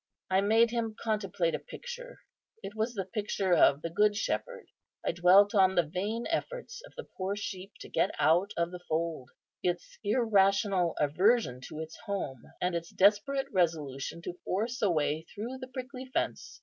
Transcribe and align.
I 0.31 0.41
made 0.41 0.71
him 0.71 0.95
contemplate 0.99 1.53
a 1.53 1.59
picture; 1.59 2.21
it 2.63 2.73
was 2.73 2.95
the 2.95 3.05
picture 3.05 3.53
of 3.53 3.83
the 3.83 3.91
Good 3.91 4.15
Shepherd. 4.17 4.65
I 5.05 5.11
dwelt 5.11 5.53
on 5.53 5.75
the 5.75 5.83
vain 5.85 6.25
efforts 6.31 6.81
of 6.87 6.95
the 6.97 7.03
poor 7.03 7.35
sheep 7.35 7.73
to 7.81 7.87
get 7.87 8.09
out 8.17 8.51
of 8.57 8.71
the 8.71 8.81
fold; 8.89 9.29
its 9.61 9.99
irrational 10.03 10.95
aversion 10.99 11.61
to 11.69 11.81
its 11.81 11.99
home, 12.07 12.41
and 12.59 12.73
its 12.73 12.89
desperate 12.89 13.45
resolution 13.51 14.23
to 14.23 14.39
force 14.43 14.81
a 14.81 14.89
way 14.89 15.27
through 15.35 15.59
the 15.59 15.67
prickly 15.67 16.07
fence. 16.07 16.59